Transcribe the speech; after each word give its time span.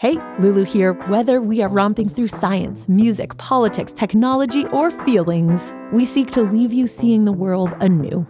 Hey, 0.00 0.16
Lulu 0.38 0.62
here. 0.62 0.92
Whether 1.08 1.40
we 1.40 1.60
are 1.60 1.68
romping 1.68 2.08
through 2.08 2.28
science, 2.28 2.88
music, 2.88 3.36
politics, 3.36 3.90
technology, 3.90 4.64
or 4.66 4.92
feelings, 4.92 5.74
we 5.92 6.04
seek 6.04 6.30
to 6.30 6.42
leave 6.42 6.72
you 6.72 6.86
seeing 6.86 7.24
the 7.24 7.32
world 7.32 7.72
anew. 7.80 8.24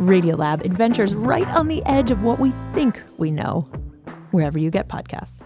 Radiolab 0.00 0.64
adventures 0.64 1.14
right 1.14 1.46
on 1.50 1.68
the 1.68 1.80
edge 1.86 2.10
of 2.10 2.24
what 2.24 2.40
we 2.40 2.50
think 2.74 3.00
we 3.18 3.30
know, 3.30 3.60
wherever 4.32 4.58
you 4.58 4.68
get 4.68 4.88
podcasts. 4.88 5.38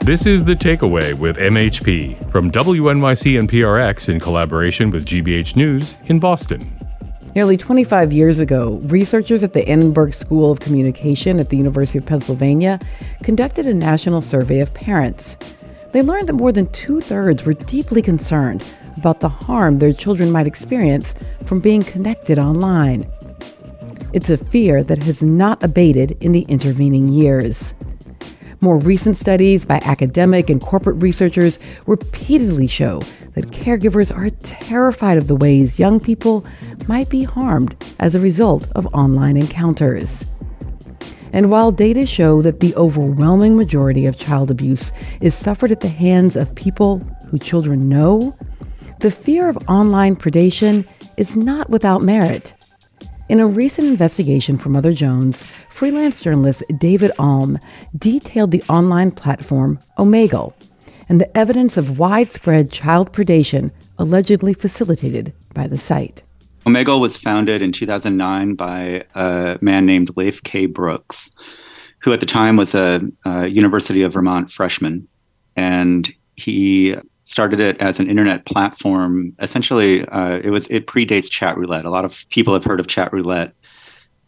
This 0.00 0.24
is 0.24 0.44
The 0.44 0.56
Takeaway 0.56 1.12
with 1.12 1.36
MHP 1.36 2.32
from 2.32 2.50
WNYC 2.50 3.38
and 3.38 3.50
PRX 3.50 4.08
in 4.08 4.18
collaboration 4.18 4.90
with 4.90 5.04
GBH 5.04 5.56
News 5.56 5.98
in 6.06 6.18
Boston. 6.18 6.81
Nearly 7.34 7.56
25 7.56 8.12
years 8.12 8.40
ago, 8.40 8.78
researchers 8.82 9.42
at 9.42 9.54
the 9.54 9.66
Annenberg 9.66 10.12
School 10.12 10.50
of 10.50 10.60
Communication 10.60 11.40
at 11.40 11.48
the 11.48 11.56
University 11.56 11.96
of 11.96 12.04
Pennsylvania 12.04 12.78
conducted 13.22 13.66
a 13.66 13.72
national 13.72 14.20
survey 14.20 14.60
of 14.60 14.74
parents. 14.74 15.38
They 15.92 16.02
learned 16.02 16.28
that 16.28 16.34
more 16.34 16.52
than 16.52 16.70
two 16.72 17.00
thirds 17.00 17.46
were 17.46 17.54
deeply 17.54 18.02
concerned 18.02 18.62
about 18.98 19.20
the 19.20 19.30
harm 19.30 19.78
their 19.78 19.94
children 19.94 20.30
might 20.30 20.46
experience 20.46 21.14
from 21.44 21.60
being 21.60 21.82
connected 21.82 22.38
online. 22.38 23.10
It's 24.12 24.28
a 24.28 24.36
fear 24.36 24.84
that 24.84 25.02
has 25.04 25.22
not 25.22 25.62
abated 25.62 26.18
in 26.20 26.32
the 26.32 26.42
intervening 26.42 27.08
years. 27.08 27.72
More 28.62 28.78
recent 28.78 29.16
studies 29.16 29.64
by 29.64 29.80
academic 29.84 30.48
and 30.48 30.60
corporate 30.60 31.02
researchers 31.02 31.58
repeatedly 31.88 32.68
show 32.68 33.02
that 33.34 33.50
caregivers 33.50 34.16
are 34.16 34.30
terrified 34.44 35.18
of 35.18 35.26
the 35.26 35.34
ways 35.34 35.80
young 35.80 35.98
people 35.98 36.46
might 36.86 37.08
be 37.10 37.24
harmed 37.24 37.74
as 37.98 38.14
a 38.14 38.20
result 38.20 38.70
of 38.76 38.86
online 38.94 39.36
encounters. 39.36 40.24
And 41.32 41.50
while 41.50 41.72
data 41.72 42.06
show 42.06 42.40
that 42.42 42.60
the 42.60 42.72
overwhelming 42.76 43.56
majority 43.56 44.06
of 44.06 44.16
child 44.16 44.48
abuse 44.48 44.92
is 45.20 45.34
suffered 45.34 45.72
at 45.72 45.80
the 45.80 45.88
hands 45.88 46.36
of 46.36 46.54
people 46.54 46.98
who 47.26 47.40
children 47.40 47.88
know, 47.88 48.36
the 49.00 49.10
fear 49.10 49.48
of 49.48 49.58
online 49.68 50.14
predation 50.14 50.86
is 51.16 51.34
not 51.34 51.68
without 51.68 52.02
merit. 52.02 52.54
In 53.32 53.40
a 53.40 53.46
recent 53.46 53.88
investigation 53.88 54.58
for 54.58 54.68
Mother 54.68 54.92
Jones, 54.92 55.42
freelance 55.70 56.20
journalist 56.20 56.64
David 56.76 57.12
Alm 57.18 57.58
detailed 57.96 58.50
the 58.50 58.62
online 58.68 59.10
platform 59.10 59.78
Omegle 59.96 60.52
and 61.08 61.18
the 61.18 61.34
evidence 61.34 61.78
of 61.78 61.98
widespread 61.98 62.70
child 62.70 63.14
predation 63.14 63.70
allegedly 63.98 64.52
facilitated 64.52 65.32
by 65.54 65.66
the 65.66 65.78
site. 65.78 66.22
Omegle 66.66 67.00
was 67.00 67.16
founded 67.16 67.62
in 67.62 67.72
2009 67.72 68.54
by 68.54 69.02
a 69.14 69.56
man 69.62 69.86
named 69.86 70.14
Leif 70.14 70.42
K. 70.42 70.66
Brooks, 70.66 71.30
who 72.00 72.12
at 72.12 72.20
the 72.20 72.26
time 72.26 72.56
was 72.56 72.74
a, 72.74 73.00
a 73.24 73.46
University 73.46 74.02
of 74.02 74.12
Vermont 74.12 74.52
freshman. 74.52 75.08
And 75.56 76.12
he 76.36 76.96
started 77.32 77.60
it 77.60 77.80
as 77.80 77.98
an 77.98 78.10
internet 78.10 78.44
platform. 78.44 79.34
Essentially, 79.40 80.06
uh, 80.08 80.38
it 80.44 80.50
was 80.50 80.66
it 80.68 80.86
predates 80.86 81.30
chat 81.30 81.56
roulette. 81.56 81.86
A 81.86 81.90
lot 81.90 82.04
of 82.04 82.24
people 82.28 82.52
have 82.52 82.62
heard 82.62 82.78
of 82.78 82.86
chat 82.86 83.10
roulette, 83.10 83.54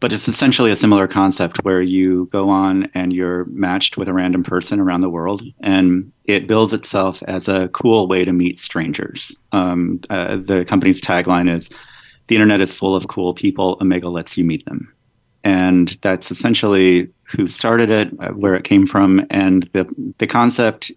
but 0.00 0.10
it's 0.10 0.26
essentially 0.26 0.72
a 0.72 0.76
similar 0.76 1.06
concept 1.06 1.62
where 1.64 1.82
you 1.82 2.26
go 2.32 2.48
on 2.48 2.90
and 2.94 3.12
you're 3.12 3.44
matched 3.44 3.98
with 3.98 4.08
a 4.08 4.12
random 4.12 4.42
person 4.42 4.80
around 4.80 5.02
the 5.02 5.10
world, 5.10 5.42
and 5.60 6.10
it 6.24 6.48
bills 6.48 6.72
itself 6.72 7.22
as 7.28 7.46
a 7.46 7.68
cool 7.68 8.08
way 8.08 8.24
to 8.24 8.32
meet 8.32 8.58
strangers. 8.58 9.36
Um, 9.52 10.00
uh, 10.08 10.36
the 10.36 10.64
company's 10.64 11.02
tagline 11.02 11.54
is, 11.54 11.68
"The 12.28 12.36
internet 12.36 12.62
is 12.62 12.72
full 12.72 12.96
of 12.96 13.06
cool 13.06 13.34
people. 13.34 13.76
Omegle 13.82 14.12
lets 14.12 14.38
you 14.38 14.44
meet 14.44 14.64
them." 14.64 14.90
And 15.44 15.88
that's 16.00 16.30
essentially 16.30 17.10
who 17.24 17.48
started 17.48 17.90
it, 17.90 18.08
uh, 18.18 18.30
where 18.30 18.54
it 18.54 18.64
came 18.64 18.86
from, 18.86 19.26
and 19.28 19.64
the 19.74 19.84
the 20.16 20.26
concept 20.26 20.90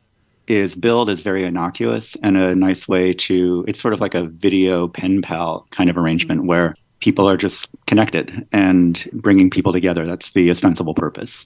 is 0.48 0.76
billed 0.76 1.10
as 1.10 1.22
very 1.22 1.44
innocuous 1.44 2.16
and 2.24 2.38
a 2.38 2.56
nice 2.56 2.88
way 2.88 3.14
to 3.14 3.66
it's 3.68 3.80
sort 3.80 3.94
of 3.94 4.00
like 4.00 4.16
a 4.16 4.24
video 4.24 4.88
pen 4.88 5.22
pal 5.22 5.68
kind 5.72 5.90
of 5.90 5.98
arrangement 5.98 6.42
mm-hmm. 6.42 6.48
where 6.48 6.76
people 7.00 7.30
are 7.30 7.38
just 7.38 7.68
connected 7.86 8.48
and 8.52 9.08
bringing 9.14 9.50
people 9.50 9.72
together. 9.72 10.06
That's 10.06 10.32
the 10.32 10.50
ostensible 10.50 10.96
purpose. 10.96 11.46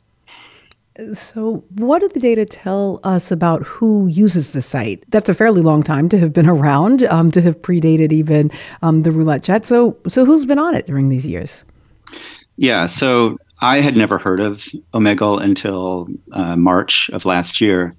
So 1.14 1.64
what 1.76 2.00
do 2.00 2.10
the 2.10 2.20
data 2.20 2.46
tell 2.46 3.00
us 3.04 3.32
about 3.32 3.64
who 3.64 4.08
uses 4.08 4.54
the 4.54 4.62
site? 4.62 5.04
That's 5.10 5.30
a 5.30 5.34
fairly 5.34 5.62
long 5.62 5.84
time 5.84 6.10
to 6.10 6.20
have 6.20 6.34
been 6.34 6.50
around 6.50 7.04
um, 7.06 7.32
to 7.32 7.42
have 7.42 7.62
predated 7.62 8.12
even 8.12 8.52
um, 8.82 9.04
the 9.04 9.12
roulette 9.12 9.44
chat. 9.44 9.66
So 9.66 9.98
so 10.08 10.26
who's 10.26 10.46
been 10.46 10.60
on 10.60 10.76
it 10.76 10.86
during 10.86 11.10
these 11.10 11.26
years? 11.26 11.64
Yeah 12.58 12.86
so 12.86 13.38
i 13.62 13.80
had 13.80 13.96
never 13.96 14.18
heard 14.18 14.40
of 14.40 14.68
omegle 14.94 15.42
until 15.42 16.08
uh, 16.32 16.56
march 16.56 17.10
of 17.14 17.26
last 17.26 17.62
year 17.62 17.96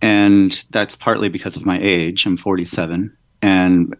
and 0.00 0.64
that's 0.70 0.96
partly 0.96 1.28
because 1.28 1.56
of 1.56 1.66
my 1.66 1.78
age. 1.80 2.26
I'm 2.26 2.36
47. 2.36 3.16
And 3.40 3.96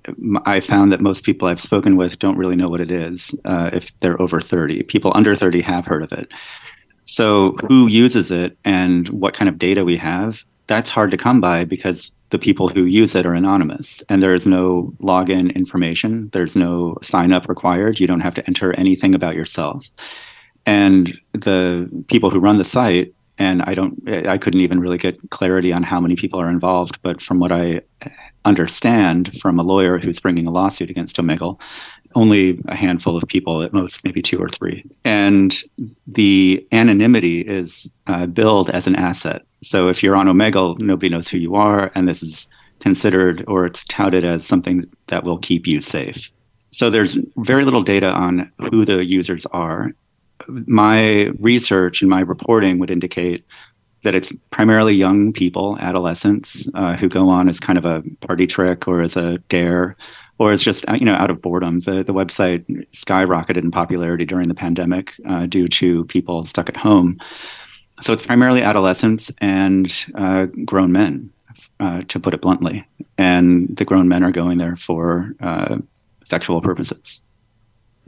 I 0.47 0.60
found 0.60 0.93
that 0.93 1.00
most 1.00 1.25
people 1.25 1.47
I've 1.47 1.60
spoken 1.60 1.97
with 1.97 2.19
don't 2.19 2.37
really 2.37 2.56
know 2.56 2.69
what 2.69 2.81
it 2.81 2.91
is 2.91 3.34
uh, 3.44 3.71
if 3.72 3.99
they're 4.00 4.21
over 4.21 4.41
30. 4.41 4.82
People 4.84 5.12
under 5.15 5.37
30 5.37 5.60
have 5.60 5.87
heard 5.87 6.03
of 6.03 6.12
it. 6.12 6.28
So, 7.04 7.53
who 7.69 7.87
uses 7.87 8.31
it 8.31 8.59
and 8.65 9.09
what 9.09 9.34
kind 9.34 9.49
of 9.49 9.59
data 9.59 9.84
we 9.84 9.97
have, 9.97 10.44
that's 10.66 10.91
hard 10.91 11.10
to 11.12 11.16
come 11.16 11.41
by 11.41 11.65
because 11.65 12.10
the 12.31 12.38
people 12.38 12.69
who 12.69 12.84
use 12.84 13.15
it 13.15 13.25
are 13.25 13.32
anonymous 13.32 14.03
and 14.09 14.22
there 14.22 14.34
is 14.34 14.47
no 14.47 14.93
login 15.00 15.55
information. 15.55 16.28
There's 16.32 16.55
no 16.55 16.99
sign 17.03 17.32
up 17.32 17.49
required. 17.49 18.00
You 18.00 18.06
don't 18.06 18.20
have 18.20 18.34
to 18.34 18.47
enter 18.47 18.75
anything 18.75 19.15
about 19.15 19.34
yourself. 19.34 19.88
And 20.66 21.19
the 21.32 21.88
people 22.09 22.31
who 22.31 22.41
run 22.41 22.59
the 22.59 22.65
site 22.65 23.15
and 23.38 23.62
I 23.62 23.75
don't, 23.75 24.09
I 24.09 24.37
couldn't 24.37 24.60
even 24.60 24.81
really 24.81 24.99
get 24.99 25.31
clarity 25.31 25.72
on 25.72 25.82
how 25.82 26.00
many 26.00 26.16
people 26.16 26.41
are 26.41 26.50
involved. 26.50 26.99
But 27.03 27.22
from 27.22 27.38
what 27.38 27.53
I 27.53 27.82
understand 28.44 29.38
from 29.41 29.59
a 29.59 29.62
lawyer 29.62 29.99
who's 29.99 30.21
bringing 30.21 30.47
a 30.47 30.50
lawsuit 30.50 30.91
against 30.91 31.16
Omegle, 31.16 31.59
only 32.15 32.60
a 32.66 32.75
handful 32.75 33.16
of 33.16 33.28
people, 33.28 33.62
at 33.62 33.72
most 33.72 34.04
maybe 34.04 34.22
two 34.22 34.38
or 34.38 34.49
three. 34.49 34.84
And 35.04 35.56
the 36.06 36.66
anonymity 36.72 37.41
is 37.43 37.88
uh, 38.06 38.26
billed 38.26 38.71
as 38.71 38.87
an 38.87 38.97
asset. 38.97 39.43
So 39.62 39.88
if 39.88 40.03
you're 40.03 40.16
on 40.16 40.26
Omegle, 40.26 40.81
nobody 40.81 41.09
knows 41.09 41.28
who 41.28 41.38
you 41.38 41.55
are, 41.55 41.93
and 41.94 42.09
this 42.09 42.22
is 42.22 42.49
considered 42.81 43.44
or 43.47 43.66
it's 43.66 43.84
touted 43.84 44.25
as 44.25 44.47
something 44.47 44.88
that 45.09 45.25
will 45.25 45.38
keep 45.38 45.66
you 45.66 45.81
safe. 45.81 46.31
So 46.70 46.91
there's 46.91 47.16
very 47.37 47.65
little 47.65 47.82
data 47.82 48.09
on 48.09 48.53
who 48.70 48.84
the 48.84 49.05
users 49.05 49.47
are 49.47 49.93
my 50.47 51.31
research 51.38 52.00
and 52.00 52.10
my 52.10 52.21
reporting 52.21 52.78
would 52.78 52.91
indicate 52.91 53.44
that 54.04 54.15
it's 54.15 54.32
primarily 54.50 54.94
young 54.94 55.32
people, 55.32 55.76
adolescents, 55.81 56.69
uh, 56.75 56.97
who 56.97 57.09
go 57.09 57.28
on 57.28 57.49
as 57.49 57.59
kind 57.59 57.78
of 57.78 57.84
a 57.84 58.03
party 58.21 58.47
trick 58.47 58.87
or 58.87 59.03
as 59.03 59.16
a 59.16 59.38
dare, 59.49 59.97
or 60.38 60.53
as 60.53 60.62
just 60.62 60.84
you 60.94 61.04
know 61.04 61.15
out 61.15 61.31
of 61.31 61.43
boredom. 61.43 61.81
The 61.81 62.04
the 62.04 62.15
website 62.15 62.65
skyrocketed 62.93 63.56
in 63.56 63.71
popularity 63.71 64.25
during 64.25 64.49
the 64.49 64.54
pandemic 64.54 65.15
uh, 65.26 65.47
due 65.47 65.69
to 65.69 66.04
people 66.04 66.44
stuck 66.44 66.69
at 66.69 66.76
home. 66.76 67.19
So 68.00 68.12
it's 68.12 68.25
primarily 68.25 68.62
adolescents 68.62 69.32
and 69.38 69.93
uh, 70.15 70.47
grown 70.65 70.93
men, 70.93 71.31
uh, 71.81 72.03
to 72.06 72.20
put 72.20 72.34
it 72.34 72.41
bluntly, 72.41 72.87
and 73.16 73.76
the 73.76 73.84
grown 73.84 74.06
men 74.06 74.22
are 74.22 74.31
going 74.31 74.59
there 74.59 74.76
for 74.76 75.34
uh, 75.41 75.78
sexual 76.22 76.60
purposes. 76.60 77.20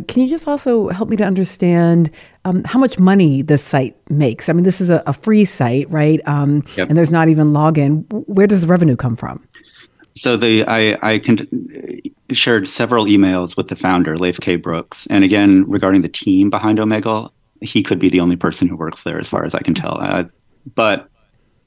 Can 0.08 0.22
you 0.22 0.28
just 0.28 0.46
also 0.46 0.88
help 0.88 1.08
me 1.08 1.16
to 1.16 1.24
understand 1.24 2.10
um, 2.44 2.64
how 2.64 2.78
much 2.78 2.98
money 2.98 3.42
this 3.42 3.62
site 3.62 3.96
makes? 4.10 4.48
I 4.48 4.52
mean, 4.52 4.64
this 4.64 4.80
is 4.80 4.90
a, 4.90 5.02
a 5.06 5.12
free 5.12 5.44
site, 5.44 5.90
right? 5.90 6.20
Um, 6.26 6.62
yep. 6.76 6.88
And 6.88 6.96
there's 6.96 7.12
not 7.12 7.28
even 7.28 7.52
login. 7.52 8.04
Where 8.26 8.46
does 8.46 8.62
the 8.62 8.66
revenue 8.66 8.96
come 8.96 9.16
from? 9.16 9.46
So 10.14 10.36
the 10.36 10.64
I, 10.66 10.98
I 11.02 11.18
can, 11.18 11.48
shared 12.32 12.66
several 12.66 13.04
emails 13.06 13.56
with 13.56 13.68
the 13.68 13.76
founder, 13.76 14.18
Leif 14.18 14.40
K. 14.40 14.56
Brooks, 14.56 15.06
and 15.08 15.24
again 15.24 15.64
regarding 15.68 16.02
the 16.02 16.08
team 16.08 16.50
behind 16.50 16.78
Omegle, 16.78 17.30
he 17.60 17.82
could 17.82 17.98
be 17.98 18.10
the 18.10 18.20
only 18.20 18.36
person 18.36 18.68
who 18.68 18.76
works 18.76 19.02
there, 19.02 19.18
as 19.18 19.28
far 19.28 19.44
as 19.44 19.54
I 19.54 19.60
can 19.60 19.74
tell. 19.74 19.98
Uh, 20.00 20.24
but 20.74 21.08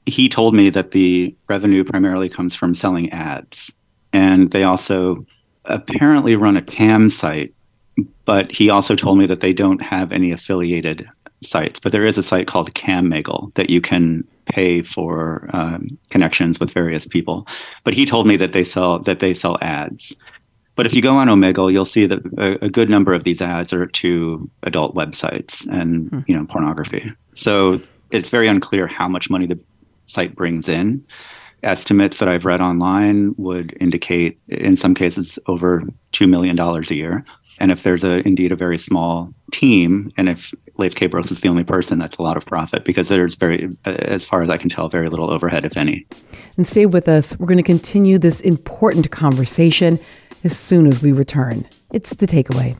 he 0.06 0.28
told 0.28 0.54
me 0.54 0.70
that 0.70 0.90
the 0.90 1.34
revenue 1.48 1.84
primarily 1.84 2.28
comes 2.28 2.54
from 2.54 2.74
selling 2.74 3.10
ads, 3.10 3.72
and 4.12 4.50
they 4.50 4.64
also 4.64 5.24
apparently 5.64 6.36
run 6.36 6.56
a 6.56 6.62
cam 6.62 7.08
site 7.08 7.54
but 8.24 8.50
he 8.50 8.70
also 8.70 8.94
told 8.94 9.18
me 9.18 9.26
that 9.26 9.40
they 9.40 9.52
don't 9.52 9.82
have 9.82 10.12
any 10.12 10.32
affiliated 10.32 11.08
sites. 11.42 11.80
But 11.80 11.92
there 11.92 12.06
is 12.06 12.18
a 12.18 12.22
site 12.22 12.46
called 12.46 12.74
CamMegle 12.74 13.54
that 13.54 13.70
you 13.70 13.80
can 13.80 14.24
pay 14.46 14.82
for 14.82 15.48
um, 15.52 15.98
connections 16.10 16.60
with 16.60 16.70
various 16.70 17.06
people. 17.06 17.46
But 17.82 17.94
he 17.94 18.04
told 18.04 18.26
me 18.26 18.36
that 18.36 18.52
they 18.52 18.64
sell 18.64 18.98
that 19.00 19.20
they 19.20 19.34
sell 19.34 19.58
ads. 19.60 20.14
But 20.76 20.86
if 20.86 20.94
you 20.94 21.02
go 21.02 21.14
on 21.16 21.28
Omegle, 21.28 21.72
you'll 21.72 21.84
see 21.84 22.06
that 22.06 22.20
a, 22.36 22.64
a 22.64 22.68
good 22.68 22.90
number 22.90 23.14
of 23.14 23.22
these 23.22 23.40
ads 23.40 23.72
are 23.72 23.86
to 23.86 24.50
adult 24.64 24.94
websites 24.94 25.66
and 25.68 26.08
hmm. 26.08 26.20
you 26.26 26.36
know 26.36 26.46
pornography. 26.46 27.12
So 27.32 27.80
it's 28.10 28.30
very 28.30 28.48
unclear 28.48 28.86
how 28.86 29.08
much 29.08 29.30
money 29.30 29.46
the 29.46 29.58
site 30.06 30.34
brings 30.34 30.68
in. 30.68 31.04
Estimates 31.62 32.18
that 32.18 32.28
I've 32.28 32.44
read 32.44 32.60
online 32.60 33.34
would 33.38 33.74
indicate, 33.80 34.38
in 34.48 34.76
some 34.76 34.94
cases, 34.94 35.38
over 35.46 35.82
two 36.12 36.26
million 36.26 36.56
dollars 36.56 36.90
a 36.90 36.94
year 36.94 37.24
And 37.58 37.70
if 37.70 37.82
there's 37.82 38.04
a 38.04 38.26
indeed 38.26 38.52
a 38.52 38.56
very 38.56 38.78
small 38.78 39.32
team, 39.52 40.12
and 40.16 40.28
if 40.28 40.52
Leif 40.76 40.94
K. 40.94 41.06
Brooks 41.06 41.30
is 41.30 41.40
the 41.40 41.48
only 41.48 41.64
person, 41.64 41.98
that's 41.98 42.16
a 42.16 42.22
lot 42.22 42.36
of 42.36 42.44
profit 42.46 42.84
because 42.84 43.08
there's 43.08 43.36
very, 43.36 43.68
as 43.84 44.24
far 44.24 44.42
as 44.42 44.50
I 44.50 44.56
can 44.56 44.68
tell, 44.68 44.88
very 44.88 45.08
little 45.08 45.32
overhead, 45.32 45.64
if 45.64 45.76
any. 45.76 46.06
And 46.56 46.66
stay 46.66 46.86
with 46.86 47.08
us. 47.08 47.38
We're 47.38 47.46
going 47.46 47.58
to 47.58 47.62
continue 47.62 48.18
this 48.18 48.40
important 48.40 49.10
conversation 49.10 50.00
as 50.42 50.58
soon 50.58 50.86
as 50.86 51.02
we 51.02 51.12
return. 51.12 51.66
It's 51.92 52.14
the 52.14 52.26
takeaway. 52.26 52.76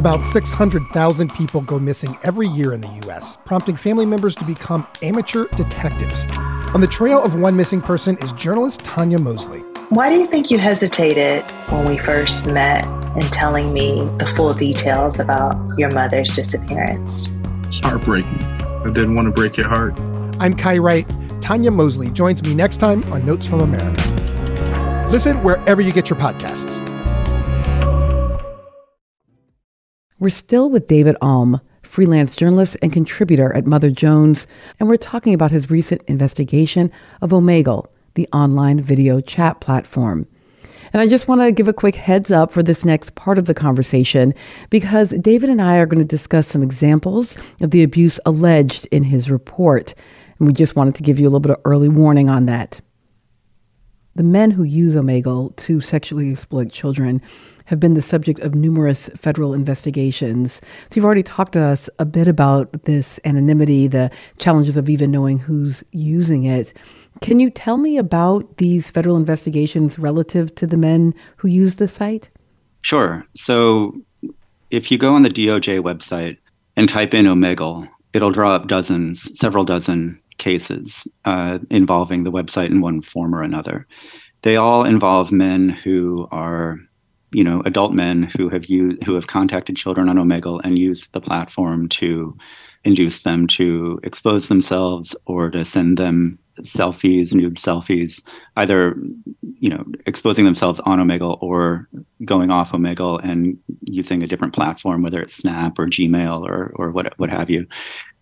About 0.00 0.22
600,000 0.22 1.34
people 1.34 1.60
go 1.60 1.78
missing 1.78 2.16
every 2.22 2.48
year 2.48 2.72
in 2.72 2.80
the 2.80 2.88
U.S., 3.04 3.36
prompting 3.44 3.76
family 3.76 4.06
members 4.06 4.34
to 4.36 4.46
become 4.46 4.86
amateur 5.02 5.44
detectives. 5.56 6.24
On 6.72 6.80
the 6.80 6.86
trail 6.86 7.22
of 7.22 7.38
one 7.38 7.54
missing 7.54 7.82
person 7.82 8.16
is 8.22 8.32
journalist 8.32 8.82
Tanya 8.82 9.18
Mosley. 9.18 9.60
Why 9.90 10.08
do 10.08 10.14
you 10.14 10.26
think 10.26 10.50
you 10.50 10.56
hesitated 10.56 11.42
when 11.68 11.86
we 11.86 11.98
first 11.98 12.46
met 12.46 12.86
in 13.14 13.30
telling 13.30 13.74
me 13.74 13.96
the 14.18 14.32
full 14.36 14.54
details 14.54 15.20
about 15.20 15.54
your 15.76 15.90
mother's 15.90 16.34
disappearance? 16.34 17.30
It's 17.66 17.80
heartbreaking. 17.80 18.42
I 18.42 18.90
didn't 18.94 19.16
want 19.16 19.26
to 19.26 19.32
break 19.32 19.58
your 19.58 19.68
heart. 19.68 20.00
I'm 20.40 20.54
Kai 20.54 20.78
Wright. 20.78 21.06
Tanya 21.42 21.70
Mosley 21.70 22.08
joins 22.08 22.42
me 22.42 22.54
next 22.54 22.78
time 22.78 23.04
on 23.12 23.26
Notes 23.26 23.46
from 23.46 23.60
America. 23.60 25.08
Listen 25.10 25.42
wherever 25.42 25.82
you 25.82 25.92
get 25.92 26.08
your 26.08 26.18
podcasts. 26.18 26.89
We're 30.20 30.28
still 30.28 30.68
with 30.68 30.86
David 30.86 31.16
Alm, 31.22 31.62
freelance 31.80 32.36
journalist 32.36 32.76
and 32.82 32.92
contributor 32.92 33.56
at 33.56 33.64
Mother 33.64 33.90
Jones, 33.90 34.46
and 34.78 34.86
we're 34.86 34.98
talking 34.98 35.32
about 35.32 35.50
his 35.50 35.70
recent 35.70 36.02
investigation 36.02 36.92
of 37.22 37.30
Omegle, 37.30 37.86
the 38.16 38.28
online 38.30 38.80
video 38.80 39.22
chat 39.22 39.62
platform. 39.62 40.26
And 40.92 41.00
I 41.00 41.06
just 41.06 41.26
want 41.26 41.40
to 41.40 41.52
give 41.52 41.68
a 41.68 41.72
quick 41.72 41.94
heads 41.94 42.30
up 42.30 42.52
for 42.52 42.62
this 42.62 42.84
next 42.84 43.14
part 43.14 43.38
of 43.38 43.46
the 43.46 43.54
conversation 43.54 44.34
because 44.68 45.12
David 45.12 45.48
and 45.48 45.62
I 45.62 45.78
are 45.78 45.86
going 45.86 46.02
to 46.02 46.04
discuss 46.04 46.46
some 46.46 46.62
examples 46.62 47.38
of 47.62 47.70
the 47.70 47.82
abuse 47.82 48.20
alleged 48.26 48.86
in 48.90 49.04
his 49.04 49.30
report. 49.30 49.94
And 50.38 50.48
we 50.48 50.52
just 50.52 50.76
wanted 50.76 50.96
to 50.96 51.02
give 51.02 51.18
you 51.18 51.24
a 51.24 51.30
little 51.30 51.40
bit 51.40 51.52
of 51.52 51.62
early 51.64 51.88
warning 51.88 52.28
on 52.28 52.44
that. 52.44 52.82
The 54.16 54.24
men 54.24 54.50
who 54.50 54.64
use 54.64 54.96
Omegle 54.96 55.56
to 55.56 55.80
sexually 55.80 56.30
exploit 56.30 56.70
children 56.70 57.22
have 57.70 57.78
been 57.78 57.94
the 57.94 58.02
subject 58.02 58.40
of 58.40 58.52
numerous 58.52 59.08
federal 59.14 59.54
investigations. 59.54 60.54
So 60.54 60.96
you've 60.96 61.04
already 61.04 61.22
talked 61.22 61.52
to 61.52 61.62
us 61.62 61.88
a 62.00 62.04
bit 62.04 62.26
about 62.26 62.72
this 62.82 63.20
anonymity, 63.24 63.86
the 63.86 64.10
challenges 64.38 64.76
of 64.76 64.90
even 64.90 65.12
knowing 65.12 65.38
who's 65.38 65.84
using 65.92 66.42
it. 66.42 66.72
Can 67.20 67.38
you 67.38 67.48
tell 67.48 67.76
me 67.76 67.96
about 67.96 68.56
these 68.56 68.90
federal 68.90 69.16
investigations 69.16 70.00
relative 70.00 70.52
to 70.56 70.66
the 70.66 70.76
men 70.76 71.14
who 71.36 71.46
use 71.46 71.76
the 71.76 71.86
site? 71.86 72.28
Sure. 72.82 73.24
So 73.36 73.94
if 74.72 74.90
you 74.90 74.98
go 74.98 75.14
on 75.14 75.22
the 75.22 75.30
DOJ 75.30 75.80
website 75.80 76.38
and 76.74 76.88
type 76.88 77.14
in 77.14 77.26
Omegle, 77.26 77.88
it'll 78.12 78.32
draw 78.32 78.52
up 78.52 78.66
dozens, 78.66 79.30
several 79.38 79.62
dozen 79.62 80.20
cases 80.38 81.06
uh, 81.24 81.60
involving 81.70 82.24
the 82.24 82.32
website 82.32 82.70
in 82.70 82.80
one 82.80 83.00
form 83.00 83.32
or 83.32 83.44
another. 83.44 83.86
They 84.42 84.56
all 84.56 84.84
involve 84.84 85.30
men 85.30 85.68
who 85.68 86.26
are 86.32 86.78
you 87.32 87.44
know 87.44 87.62
adult 87.64 87.92
men 87.92 88.24
who 88.36 88.48
have 88.48 88.66
used 88.66 89.02
who 89.04 89.14
have 89.14 89.26
contacted 89.26 89.76
children 89.76 90.08
on 90.08 90.16
Omegle 90.16 90.60
and 90.64 90.78
used 90.78 91.12
the 91.12 91.20
platform 91.20 91.88
to 91.88 92.36
induce 92.84 93.22
them 93.22 93.46
to 93.46 94.00
expose 94.02 94.48
themselves 94.48 95.14
or 95.26 95.50
to 95.50 95.64
send 95.64 95.98
them 95.98 96.38
selfies, 96.60 97.34
nude 97.34 97.56
selfies, 97.56 98.22
either 98.56 98.96
you 99.58 99.68
know 99.68 99.84
exposing 100.06 100.44
themselves 100.44 100.80
on 100.80 100.98
Omegle 100.98 101.42
or 101.42 101.88
going 102.24 102.50
off 102.50 102.72
Omegle 102.72 103.22
and 103.22 103.58
using 103.82 104.22
a 104.22 104.26
different 104.26 104.54
platform, 104.54 105.02
whether 105.02 105.20
it's 105.20 105.34
Snap 105.34 105.78
or 105.78 105.86
Gmail 105.86 106.42
or 106.42 106.72
or 106.76 106.90
what 106.90 107.18
what 107.18 107.30
have 107.30 107.50
you. 107.50 107.66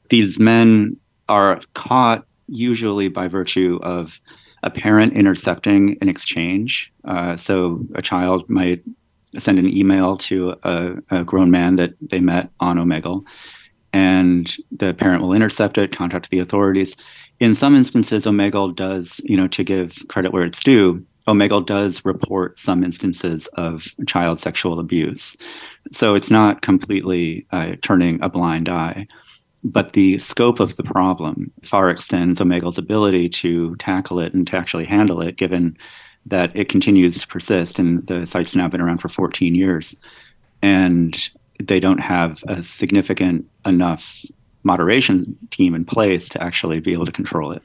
These 0.09 0.39
men 0.39 0.97
are 1.29 1.61
caught 1.75 2.25
usually 2.47 3.09
by 3.09 3.29
virtue 3.29 3.79
of 3.83 4.21
a 4.63 4.71
parent 4.71 5.13
intercepting 5.13 5.97
an 6.01 6.09
exchange. 6.09 6.93
Uh, 7.05 7.37
so 7.37 7.85
a 7.95 8.03
child 8.03 8.49
might 8.49 8.83
send 9.39 9.59
an 9.59 9.69
email 9.69 10.17
to 10.17 10.55
a, 10.63 10.95
a, 11.11 11.25
grown 11.25 11.51
man 11.51 11.77
that 11.77 11.95
they 12.01 12.21
met 12.21 12.51
on 12.61 12.77
Omegle, 12.77 13.25
and 13.93 14.55
the 14.71 14.95
parent 14.95 15.23
will 15.23 15.33
intercept 15.33 15.79
it, 15.79 15.97
contact 15.97 16.31
the 16.31 16.39
authorities. 16.39 16.97
In 17.41 17.55
some 17.55 17.77
instances, 17.77 18.27
Omegle 18.27 18.75
does, 18.75 19.21
you 19.25 19.37
know, 19.37 19.49
to 19.49 19.65
give 19.65 19.97
credit 20.09 20.33
where 20.33 20.45
it's 20.45 20.61
due, 20.61 21.05
Omegle 21.29 21.67
does 21.67 22.05
report 22.05 22.59
some 22.59 22.83
instances 22.83 23.47
of 23.49 23.95
child 24.07 24.41
sexual 24.41 24.81
abuse. 24.81 25.37
So 25.93 26.15
it's 26.15 26.31
not 26.31 26.63
completely 26.63 27.47
uh, 27.51 27.77
turning 27.83 28.19
a 28.23 28.31
blind 28.31 28.69
eye. 28.69 29.07
But 29.65 29.93
the 29.93 30.19
scope 30.19 30.61
of 30.61 30.77
the 30.77 30.85
problem 30.85 31.53
far 31.65 31.91
extends 31.91 32.41
Omegle's 32.41 32.79
ability 32.79 33.29
to 33.31 33.75
tackle 33.77 34.21
it 34.21 34.33
and 34.33 34.47
to 34.47 34.57
actually 34.57 34.85
handle 34.85 35.21
it, 35.21 35.37
given 35.37 35.77
that 36.29 36.55
it 36.55 36.69
continues 36.69 37.19
to 37.21 37.27
persist. 37.27 37.79
And 37.79 38.07
the 38.07 38.27
site's 38.27 38.57
now 38.57 38.69
been 38.69 38.81
around 38.81 38.99
for 38.99 39.09
14 39.09 39.55
years. 39.55 39.97
And 40.63 41.29
they 41.61 41.81
don't 41.81 41.99
have 41.99 42.43
a 42.49 42.63
significant 42.63 43.47
enough 43.67 44.25
moderation 44.63 45.37
team 45.51 45.75
in 45.75 45.85
place 45.85 46.29
to 46.31 46.43
actually 46.43 46.81
be 46.81 46.93
able 46.93 47.07
to 47.07 47.13
control 47.13 47.53
it. 47.53 47.63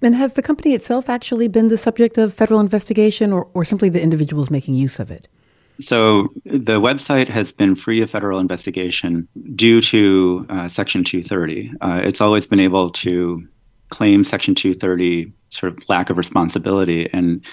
And 0.00 0.16
has 0.16 0.34
the 0.34 0.42
company 0.42 0.74
itself 0.74 1.08
actually 1.08 1.46
been 1.46 1.68
the 1.68 1.78
subject 1.78 2.18
of 2.18 2.34
federal 2.34 2.58
investigation 2.58 3.32
or, 3.32 3.46
or 3.54 3.64
simply 3.64 3.88
the 3.88 4.02
individuals 4.02 4.50
making 4.50 4.74
use 4.74 4.98
of 4.98 5.10
it? 5.10 5.28
So 5.78 6.28
the 6.44 6.80
website 6.80 7.28
has 7.28 7.52
been 7.52 7.74
free 7.74 8.02
of 8.02 8.10
federal 8.10 8.38
investigation 8.38 9.28
due 9.54 9.80
to 9.82 10.46
uh, 10.48 10.68
Section 10.68 11.04
230. 11.04 11.72
Uh, 11.80 12.00
it's 12.04 12.20
always 12.20 12.46
been 12.46 12.60
able 12.60 12.90
to 12.90 13.46
claim 13.90 14.24
Section 14.24 14.54
230 14.54 15.32
sort 15.50 15.72
of 15.72 15.88
lack 15.88 16.10
of 16.10 16.18
responsibility. 16.18 17.08
And 17.12 17.44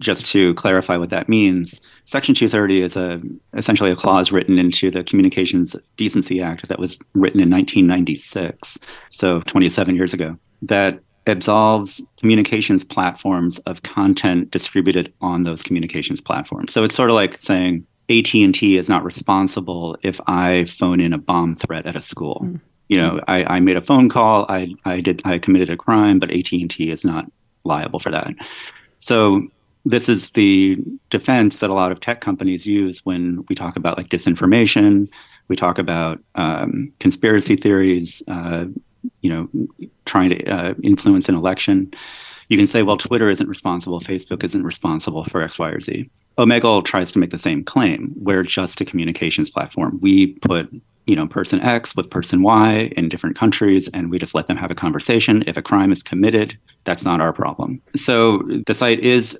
just 0.00 0.26
to 0.26 0.54
clarify 0.54 0.96
what 0.96 1.10
that 1.10 1.28
means, 1.28 1.80
Section 2.06 2.34
230 2.34 2.82
is 2.82 2.96
a 2.96 3.20
essentially 3.54 3.92
a 3.92 3.96
clause 3.96 4.32
written 4.32 4.58
into 4.58 4.90
the 4.90 5.04
Communications 5.04 5.76
Decency 5.96 6.42
Act 6.42 6.66
that 6.68 6.80
was 6.80 6.98
written 7.14 7.40
in 7.40 7.50
1996, 7.50 8.78
so 9.10 9.40
27 9.42 9.94
years 9.94 10.12
ago, 10.12 10.36
that 10.62 10.98
absolves 11.26 12.00
communications 12.18 12.82
platforms 12.82 13.58
of 13.60 13.82
content 13.82 14.50
distributed 14.50 15.12
on 15.20 15.44
those 15.44 15.62
communications 15.62 16.20
platforms. 16.20 16.72
So 16.72 16.82
it's 16.82 16.94
sort 16.94 17.10
of 17.10 17.14
like 17.14 17.40
saying 17.40 17.86
AT&T 18.08 18.76
is 18.76 18.88
not 18.88 19.04
responsible 19.04 19.96
if 20.02 20.20
I 20.26 20.64
phone 20.64 21.00
in 21.00 21.12
a 21.12 21.18
bomb 21.18 21.54
threat 21.54 21.86
at 21.86 21.94
a 21.94 22.00
school. 22.00 22.40
Mm. 22.42 22.60
You 22.88 22.96
know, 22.96 23.20
I, 23.28 23.44
I 23.44 23.60
made 23.60 23.76
a 23.76 23.82
phone 23.82 24.08
call, 24.08 24.46
I, 24.48 24.74
I 24.84 25.00
did 25.00 25.22
I 25.24 25.38
committed 25.38 25.70
a 25.70 25.76
crime, 25.76 26.18
but 26.18 26.32
AT&T 26.32 26.90
is 26.90 27.04
not 27.04 27.30
liable 27.62 28.00
for 28.00 28.10
that. 28.10 28.34
So 28.98 29.42
this 29.84 30.08
is 30.08 30.30
the 30.30 30.76
defense 31.08 31.60
that 31.60 31.70
a 31.70 31.74
lot 31.74 31.92
of 31.92 32.00
tech 32.00 32.20
companies 32.20 32.66
use 32.66 33.04
when 33.04 33.44
we 33.48 33.54
talk 33.54 33.76
about 33.76 33.96
like 33.96 34.08
disinformation, 34.08 35.08
we 35.48 35.56
talk 35.56 35.78
about 35.78 36.20
um, 36.34 36.92
conspiracy 37.00 37.56
theories, 37.56 38.22
uh, 38.28 38.66
you 39.22 39.30
know, 39.30 39.88
trying 40.04 40.30
to 40.30 40.46
uh, 40.46 40.74
influence 40.82 41.28
an 41.28 41.34
election. 41.34 41.92
You 42.48 42.56
can 42.56 42.66
say, 42.66 42.82
well, 42.82 42.96
Twitter 42.96 43.30
isn't 43.30 43.48
responsible, 43.48 44.00
Facebook 44.00 44.44
isn't 44.44 44.64
responsible 44.64 45.24
for 45.24 45.42
X, 45.42 45.58
Y, 45.58 45.68
or 45.70 45.80
Z. 45.80 46.10
Omegle 46.38 46.84
tries 46.84 47.12
to 47.12 47.18
make 47.18 47.30
the 47.30 47.38
same 47.38 47.64
claim. 47.64 48.12
We're 48.16 48.42
just 48.42 48.80
a 48.80 48.84
communications 48.84 49.50
platform. 49.50 49.98
We 50.00 50.34
put 50.34 50.70
you 51.06 51.16
know 51.16 51.26
person 51.26 51.60
X 51.60 51.96
with 51.96 52.10
person 52.10 52.42
Y 52.42 52.92
in 52.96 53.08
different 53.08 53.36
countries, 53.36 53.88
and 53.92 54.10
we 54.10 54.18
just 54.18 54.34
let 54.34 54.46
them 54.46 54.56
have 54.56 54.70
a 54.70 54.74
conversation. 54.74 55.42
If 55.46 55.56
a 55.56 55.62
crime 55.62 55.90
is 55.90 56.02
committed, 56.02 56.56
that's 56.84 57.04
not 57.04 57.20
our 57.20 57.32
problem. 57.32 57.80
So 57.96 58.38
the 58.66 58.74
site 58.74 59.00
is 59.00 59.38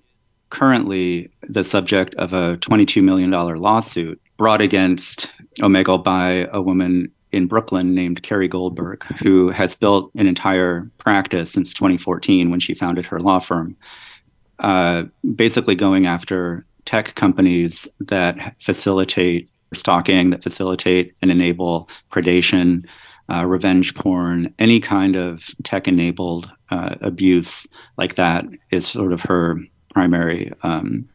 currently 0.50 1.30
the 1.48 1.64
subject 1.64 2.14
of 2.16 2.32
a 2.32 2.56
$22 2.58 3.02
million 3.02 3.30
lawsuit 3.30 4.20
brought 4.36 4.60
against 4.60 5.30
Omegle 5.60 6.02
by 6.02 6.48
a 6.52 6.60
woman 6.60 7.10
in 7.32 7.46
Brooklyn 7.46 7.94
named 7.94 8.22
Carrie 8.22 8.48
Goldberg, 8.48 9.04
who 9.22 9.50
has 9.50 9.74
built 9.74 10.10
an 10.16 10.26
entire 10.26 10.90
practice 10.98 11.52
since 11.52 11.72
2014 11.72 12.50
when 12.50 12.60
she 12.60 12.74
founded 12.74 13.06
her 13.06 13.20
law 13.20 13.38
firm, 13.38 13.76
uh, 14.58 15.04
basically 15.34 15.74
going 15.74 16.06
after 16.06 16.66
tech 16.84 17.14
companies 17.14 17.88
that 18.00 18.56
facilitate 18.60 19.48
stalking, 19.74 20.30
that 20.30 20.42
facilitate 20.42 21.14
and 21.22 21.30
enable 21.30 21.88
predation, 22.10 22.84
uh, 23.32 23.44
revenge 23.44 23.94
porn, 23.94 24.52
any 24.58 24.80
kind 24.80 25.14
of 25.14 25.54
tech 25.62 25.86
enabled 25.86 26.50
uh, 26.70 26.96
abuse 27.00 27.66
like 27.96 28.16
that 28.16 28.44
is 28.72 28.86
sort 28.86 29.12
of 29.12 29.20
her 29.20 29.60
primary 29.92 30.52
um, 30.62 31.08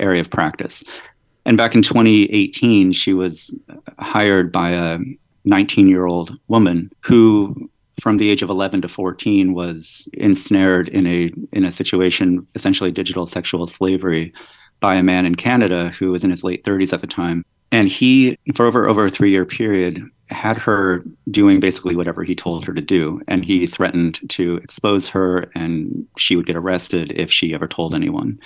area 0.00 0.20
of 0.20 0.30
practice. 0.30 0.84
And 1.44 1.56
back 1.56 1.74
in 1.74 1.82
2018, 1.82 2.92
she 2.92 3.12
was 3.12 3.54
hired 3.98 4.52
by 4.52 4.70
a 4.70 4.98
19 5.44 5.88
year 5.88 6.06
old 6.06 6.36
woman 6.48 6.90
who 7.00 7.70
from 8.00 8.16
the 8.16 8.30
age 8.30 8.42
of 8.42 8.50
11 8.50 8.82
to 8.82 8.88
14 8.88 9.54
was 9.54 10.08
ensnared 10.14 10.88
in 10.88 11.06
a 11.06 11.32
in 11.52 11.64
a 11.64 11.70
situation 11.70 12.46
essentially 12.54 12.90
digital 12.90 13.26
sexual 13.26 13.66
slavery 13.66 14.32
by 14.80 14.94
a 14.94 15.02
man 15.02 15.26
in 15.26 15.34
Canada 15.34 15.90
who 15.98 16.10
was 16.10 16.24
in 16.24 16.30
his 16.30 16.44
late 16.44 16.64
30s 16.64 16.92
at 16.92 17.00
the 17.00 17.06
time 17.06 17.44
and 17.70 17.88
he 17.88 18.38
for 18.54 18.66
over 18.66 18.88
over 18.88 19.06
a 19.06 19.10
3 19.10 19.30
year 19.30 19.44
period 19.44 20.02
had 20.32 20.56
her 20.56 21.02
doing 21.30 21.60
basically 21.60 21.96
whatever 21.96 22.24
he 22.24 22.34
told 22.34 22.64
her 22.64 22.72
to 22.72 22.80
do 22.80 23.20
and 23.28 23.44
he 23.44 23.66
threatened 23.66 24.18
to 24.28 24.56
expose 24.56 25.08
her 25.08 25.50
and 25.54 26.06
she 26.16 26.36
would 26.36 26.46
get 26.46 26.56
arrested 26.56 27.12
if 27.12 27.30
she 27.30 27.54
ever 27.54 27.68
told 27.68 27.94
anyone 27.94 28.38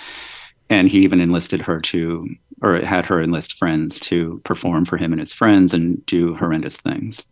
and 0.69 0.89
he 0.89 0.99
even 0.99 1.19
enlisted 1.19 1.61
her 1.61 1.79
to 1.79 2.27
or 2.61 2.79
had 2.81 3.05
her 3.05 3.21
enlist 3.21 3.53
friends 3.53 3.99
to 3.99 4.41
perform 4.43 4.83
for 4.83 4.97
him 4.97 5.11
and 5.13 5.19
his 5.19 5.33
friends 5.33 5.73
and 5.73 6.05
do 6.05 6.35
horrendous 6.35 6.77
things 6.77 7.25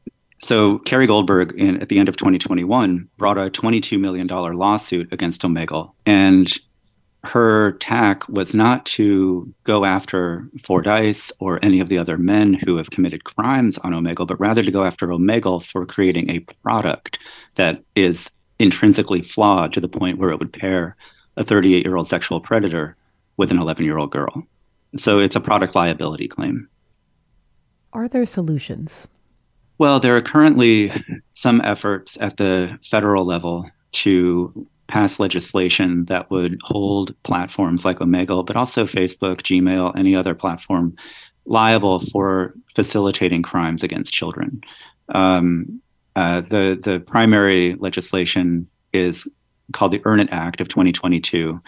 so 0.46 0.80
Carrie 0.80 1.08
Goldberg, 1.08 1.56
in, 1.58 1.82
at 1.82 1.90
the 1.90 1.98
end 1.98 2.08
of 2.08 2.18
2021, 2.18 3.10
brought 3.18 3.38
a 3.38 3.50
$22 3.50 4.00
million 4.00 4.28
lawsuit 4.28 5.12
against 5.12 5.42
Omegle. 5.42 5.94
And 6.06 6.56
her 7.26 7.74
tack 7.74 8.28
was 8.30 8.54
not 8.54 8.86
to 8.86 9.54
go 9.64 9.86
after 9.86 10.48
Fordyce 10.64 11.32
or 11.40 11.60
any 11.64 11.80
of 11.80 11.90
the 11.90 11.98
other 11.98 12.18
men 12.18 12.54
who 12.54 12.78
have 12.78 12.92
committed 12.92 13.24
crimes 13.24 13.78
on 13.80 13.94
Omegle, 13.94 14.28
but 14.28 14.40
rather 14.40 14.64
to 14.64 14.72
go 14.72 14.84
after 14.84 15.08
Omegle 15.08 15.66
for 15.66 15.86
creating 15.86 16.30
a 16.30 16.40
product 16.64 17.20
that 17.56 17.84
is 17.96 18.32
intrinsically 18.60 19.22
flawed 19.22 19.74
to 19.74 19.82
the 19.82 19.88
point 19.88 20.18
where 20.18 20.30
it 20.30 20.40
would 20.40 20.54
pair 20.54 20.96
a 21.38 21.44
38 21.44 21.84
year 21.84 21.96
old 21.96 22.08
sexual 22.08 22.40
predator 22.40 22.96
with 23.38 23.52
an 23.52 23.60
11 23.60 23.86
year 23.86 23.98
old 23.98 24.12
girl. 24.12 24.44
So 24.96 25.20
it's 25.20 25.36
a 25.36 25.42
product 25.42 25.76
liability 25.76 26.28
claim. 26.28 26.70
Are 27.92 28.08
there 28.08 28.26
solutions? 28.26 29.08
Well, 29.78 30.00
there 30.00 30.16
are 30.16 30.22
currently 30.22 30.92
some 31.34 31.62
efforts 31.64 32.18
at 32.22 32.38
the 32.38 32.80
federal 32.82 33.26
level 33.26 33.70
to 33.92 34.68
pass 34.88 35.20
legislation 35.20 36.06
that 36.06 36.30
would 36.30 36.60
hold 36.64 37.16
platforms 37.24 37.86
like 37.86 38.00
Omegle, 38.00 38.46
but 38.46 38.56
also 38.56 38.86
Facebook, 38.86 39.42
Gmail, 39.42 39.98
any 39.98 40.16
other 40.16 40.36
platform 40.36 40.96
liable 41.46 42.00
for 42.00 42.54
facilitating 42.76 43.44
crimes 43.44 43.84
against 43.84 44.14
children. 44.14 44.62
Um, 45.10 45.82
uh, 46.16 46.42
the 46.42 46.80
the 46.82 47.00
primary 47.00 47.76
legislation 47.76 48.68
is 48.94 49.28
called 49.74 49.92
the 49.92 50.02
Earn 50.06 50.20
It 50.20 50.30
Act 50.32 50.62
of 50.62 50.68
2022, 50.68 51.62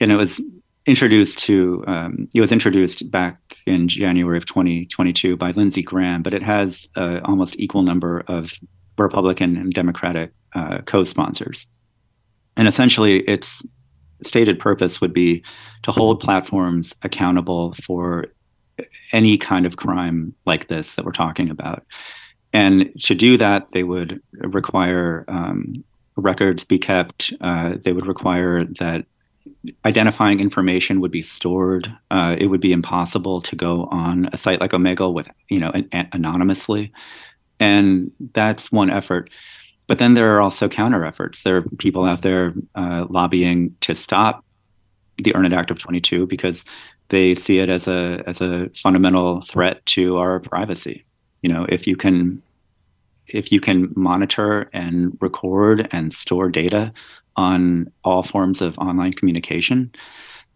and 0.00 0.12
it 0.12 0.16
was 0.16 0.40
introduced 0.86 1.38
to 1.40 1.84
um, 1.86 2.28
it 2.34 2.40
was 2.40 2.52
introduced 2.52 3.10
back 3.10 3.38
in 3.66 3.88
January 3.88 4.38
of 4.38 4.46
2022 4.46 5.36
by 5.36 5.50
Lindsey 5.52 5.82
Graham, 5.82 6.22
but 6.22 6.34
it 6.34 6.42
has 6.42 6.88
uh, 6.96 7.20
almost 7.24 7.58
equal 7.58 7.82
number 7.82 8.24
of 8.28 8.52
Republican 8.98 9.56
and 9.56 9.72
Democratic 9.72 10.32
uh, 10.54 10.78
co-sponsors, 10.86 11.66
and 12.56 12.68
essentially 12.68 13.20
its 13.20 13.64
stated 14.22 14.58
purpose 14.58 15.00
would 15.00 15.12
be 15.12 15.42
to 15.82 15.92
hold 15.92 16.20
platforms 16.20 16.94
accountable 17.02 17.74
for 17.74 18.26
any 19.12 19.38
kind 19.38 19.66
of 19.66 19.76
crime 19.76 20.34
like 20.46 20.68
this 20.68 20.94
that 20.94 21.04
we're 21.04 21.12
talking 21.12 21.50
about. 21.50 21.84
And 22.52 22.90
to 23.02 23.14
do 23.14 23.36
that, 23.36 23.68
they 23.72 23.82
would 23.82 24.20
require 24.32 25.24
um, 25.28 25.84
records 26.16 26.64
be 26.64 26.78
kept. 26.78 27.32
Uh, 27.40 27.74
they 27.84 27.92
would 27.92 28.06
require 28.06 28.64
that 28.80 29.04
identifying 29.84 30.40
information 30.40 31.00
would 31.00 31.10
be 31.10 31.22
stored. 31.22 31.94
Uh, 32.10 32.36
it 32.38 32.46
would 32.46 32.60
be 32.60 32.72
impossible 32.72 33.40
to 33.42 33.54
go 33.54 33.84
on 33.84 34.28
a 34.32 34.36
site 34.36 34.60
like 34.60 34.72
Omegle 34.72 35.12
with, 35.12 35.28
you 35.48 35.58
know, 35.58 35.70
an, 35.70 35.88
an 35.92 36.08
anonymously, 36.12 36.92
and 37.60 38.10
that's 38.32 38.72
one 38.72 38.90
effort. 38.90 39.30
But 39.86 39.98
then 39.98 40.14
there 40.14 40.34
are 40.34 40.40
also 40.40 40.68
counter 40.68 41.04
efforts. 41.04 41.42
There 41.42 41.58
are 41.58 41.62
people 41.78 42.04
out 42.04 42.22
there 42.22 42.54
uh, 42.74 43.06
lobbying 43.08 43.76
to 43.82 43.94
stop 43.94 44.44
the 45.18 45.34
Earn 45.34 45.46
It 45.46 45.52
Act 45.52 45.70
of 45.70 45.78
22 45.78 46.26
because 46.26 46.64
they 47.08 47.34
see 47.34 47.60
it 47.60 47.68
as 47.68 47.86
a 47.86 48.22
as 48.26 48.40
a 48.40 48.68
fundamental 48.74 49.40
threat 49.40 49.84
to 49.86 50.16
our 50.16 50.40
privacy. 50.40 51.04
You 51.42 51.52
know, 51.52 51.66
if 51.68 51.86
you 51.86 51.96
can 51.96 52.42
if 53.28 53.52
you 53.52 53.60
can 53.60 53.92
monitor 53.96 54.68
and 54.72 55.16
record 55.20 55.88
and 55.92 56.12
store 56.12 56.48
data 56.48 56.92
on 57.36 57.90
all 58.04 58.22
forms 58.22 58.62
of 58.62 58.78
online 58.78 59.12
communication, 59.12 59.92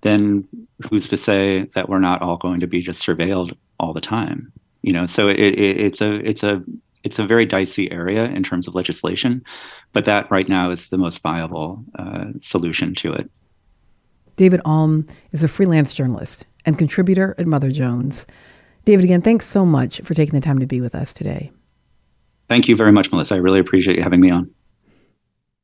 then 0.03 0.47
who's 0.89 1.09
to 1.09 1.17
say 1.17 1.65
that 1.75 1.89
we're 1.89 1.99
not 1.99 2.23
all 2.23 2.37
going 2.37 2.61
to 2.61 2.67
be 2.67 2.81
just 2.81 3.05
surveilled 3.05 3.57
all 3.79 3.93
the 3.93 4.01
time? 4.01 4.53
You 4.83 4.93
know, 4.93 5.07
so 5.07 5.29
it, 5.29 5.39
it, 5.39 5.81
it's 5.81 6.01
a 6.01 6.15
it's 6.27 6.43
a 6.43 6.63
it's 7.05 7.19
a 7.19 7.27
very 7.27 7.47
dicey 7.47 7.91
area 7.91 8.25
in 8.25 8.43
terms 8.43 8.69
of 8.69 8.75
legislation, 8.75 9.43
but 9.93 10.05
that 10.05 10.31
right 10.31 10.49
now 10.49 10.71
is 10.71 10.89
the 10.89 10.99
most 10.99 11.21
viable 11.21 11.83
uh, 11.99 12.27
solution 12.43 12.95
to 12.97 13.13
it. 13.13 13.31
David 14.37 14.61
Alm 14.65 15.07
is 15.33 15.43
a 15.43 15.49
freelance 15.49 15.93
journalist 15.95 16.47
and 16.65 16.79
contributor 16.79 17.35
at 17.39 17.47
Mother 17.47 17.71
Jones. 17.71 18.27
David, 18.85 19.05
again, 19.05 19.23
thanks 19.23 19.47
so 19.47 19.67
much 19.67 20.01
for 20.01 20.15
taking 20.15 20.35
the 20.35 20.45
time 20.45 20.59
to 20.59 20.67
be 20.67 20.81
with 20.81 20.95
us 20.95 21.13
today. 21.13 21.51
Thank 22.49 22.69
you 22.69 22.77
very 22.77 22.93
much, 22.93 23.13
Melissa. 23.13 23.35
I 23.35 23.39
really 23.39 23.61
appreciate 23.61 23.97
you 23.97 24.03
having 24.03 24.21
me 24.21 24.31
on. 24.31 24.51